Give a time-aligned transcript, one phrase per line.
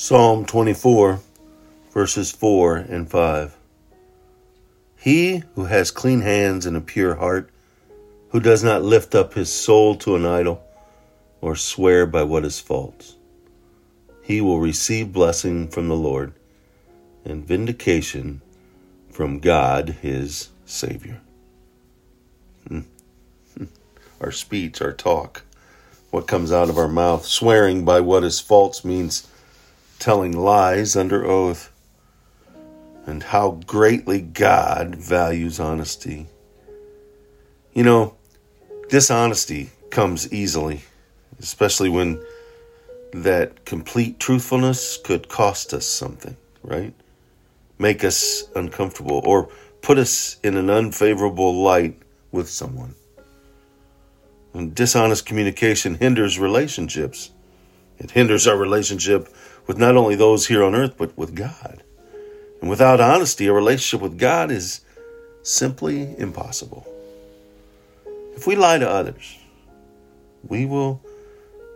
[0.00, 1.18] Psalm 24,
[1.92, 3.56] verses 4 and 5.
[4.96, 7.50] He who has clean hands and a pure heart,
[8.28, 10.62] who does not lift up his soul to an idol
[11.40, 13.16] or swear by what is false,
[14.22, 16.32] he will receive blessing from the Lord
[17.24, 18.40] and vindication
[19.10, 21.20] from God his Savior.
[22.68, 22.82] Hmm.
[24.20, 25.42] Our speech, our talk,
[26.12, 29.26] what comes out of our mouth, swearing by what is false means
[29.98, 31.72] telling lies under oath,
[33.06, 36.26] and how greatly God values honesty.
[37.72, 38.14] You know,
[38.88, 40.82] dishonesty comes easily,
[41.38, 42.22] especially when
[43.12, 46.92] that complete truthfulness could cost us something, right?
[47.78, 49.48] Make us uncomfortable or
[49.80, 51.96] put us in an unfavorable light
[52.32, 52.94] with someone.
[54.52, 57.30] And dishonest communication hinders relationships.
[57.98, 59.28] It hinders our relationship
[59.66, 61.82] with not only those here on earth, but with God.
[62.60, 64.80] And without honesty, a relationship with God is
[65.42, 66.86] simply impossible.
[68.34, 69.38] If we lie to others,
[70.46, 71.00] we will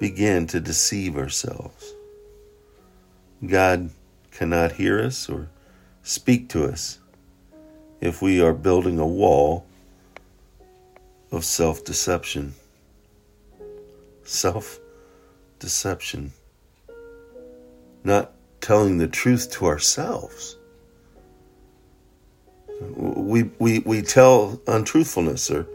[0.00, 1.94] begin to deceive ourselves.
[3.44, 3.90] God
[4.32, 5.48] cannot hear us or
[6.02, 6.98] speak to us
[8.00, 9.66] if we are building a wall
[11.30, 12.54] of self deception.
[14.24, 14.80] Self
[15.58, 16.32] deception
[18.04, 20.56] not telling the truth to ourselves.
[22.80, 25.66] We, we, we tell untruthfulness or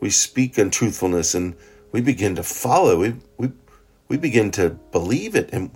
[0.00, 1.54] we speak untruthfulness and
[1.92, 2.98] we begin to follow.
[2.98, 3.52] We, we,
[4.08, 5.70] we begin to believe it and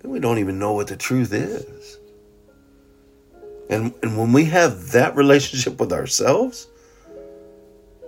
[0.00, 1.98] then we don't even know what the truth is.
[3.68, 6.66] And, and when we have that relationship with ourselves,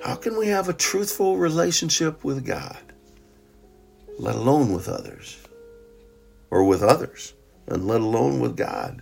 [0.02, 2.91] how can we have a truthful relationship with God,
[4.22, 5.42] let alone with others?
[6.52, 7.32] or with others,
[7.66, 9.00] and let alone with God.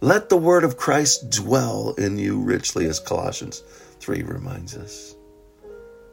[0.00, 3.64] Let the word of Christ dwell in you richly, as Colossians
[3.98, 5.16] 3 reminds us,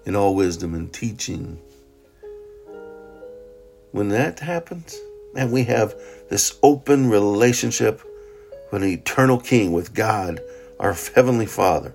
[0.05, 1.59] in all wisdom and teaching.
[3.91, 4.97] When that happens,
[5.35, 5.93] and we have
[6.31, 8.01] this open relationship
[8.71, 10.41] with an eternal King, with God,
[10.79, 11.93] our Heavenly Father.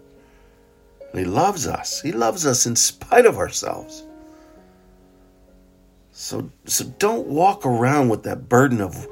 [1.11, 2.01] And He loves us.
[2.03, 4.05] He loves us in spite of ourselves.
[6.13, 9.09] So so don't walk around with that burden of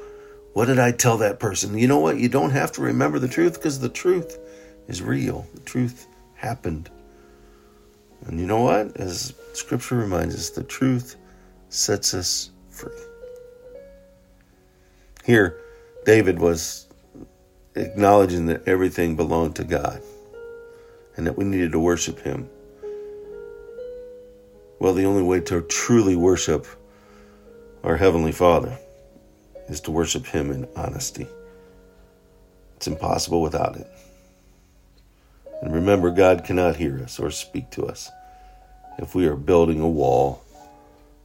[0.52, 1.76] what did I tell that person?
[1.76, 2.18] You know what?
[2.18, 4.38] You don't have to remember the truth because the truth
[4.86, 5.46] is real.
[5.54, 6.90] The truth happened.
[8.26, 8.96] And you know what?
[8.96, 11.16] As scripture reminds us, the truth
[11.70, 12.92] sets us free.
[15.24, 15.58] Here,
[16.04, 16.86] David was
[17.76, 20.02] acknowledging that everything belonged to God
[21.16, 22.50] and that we needed to worship Him.
[24.80, 26.66] Well, the only way to truly worship
[27.82, 28.78] our Heavenly Father
[29.68, 31.26] is to worship Him in honesty.
[32.76, 33.86] It's impossible without it.
[35.62, 38.10] And remember, God cannot hear us or speak to us
[38.98, 40.42] if we are building a wall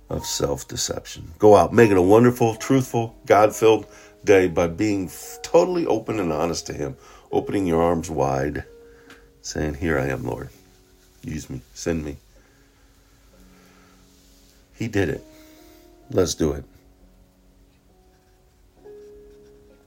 [0.10, 1.34] of self deception.
[1.40, 3.86] Go out, make it a wonderful, truthful, God filled
[4.24, 5.10] day by being
[5.44, 6.96] totally open and honest to Him,
[7.32, 8.64] opening your arms wide,
[9.42, 10.50] saying, Here I am, Lord.
[11.24, 12.18] Use me, send me.
[14.76, 15.24] He did it.
[16.12, 16.64] Let's do it.